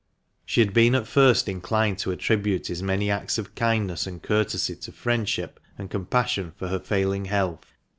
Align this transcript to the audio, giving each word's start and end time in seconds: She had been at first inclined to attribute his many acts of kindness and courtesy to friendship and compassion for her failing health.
She 0.47 0.61
had 0.61 0.73
been 0.73 0.95
at 0.95 1.05
first 1.05 1.47
inclined 1.47 1.99
to 1.99 2.09
attribute 2.09 2.65
his 2.69 2.81
many 2.81 3.11
acts 3.11 3.37
of 3.37 3.53
kindness 3.53 4.07
and 4.07 4.19
courtesy 4.19 4.75
to 4.77 4.91
friendship 4.91 5.59
and 5.77 5.91
compassion 5.91 6.53
for 6.57 6.69
her 6.69 6.79
failing 6.79 7.25
health. 7.25 7.75